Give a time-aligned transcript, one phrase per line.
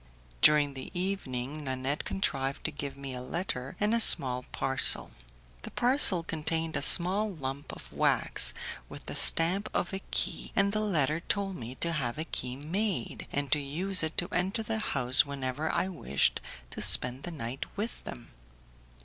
[0.41, 5.11] During the evening Nanette contrived to give me a letter and a small parcel.
[5.61, 8.55] The parcel contained a small lump of wax
[8.89, 12.55] with the stamp of a key, and the letter told me to have a key
[12.55, 16.41] made, and to use it to enter the house whenever I wished
[16.71, 18.31] to spend the night with them.